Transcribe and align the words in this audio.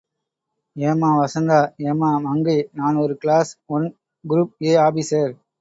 ஏம்மா 0.75 1.09
வசந்தா 1.17 1.59
ஏம்மா 1.89 2.09
மங்கை 2.19 2.57
நான் 2.73 2.95
ஒரு 2.95 3.15
class 3.17 3.51
one, 3.69 3.87
group 4.23 4.55
A 4.63 4.73
officer. 4.81 5.31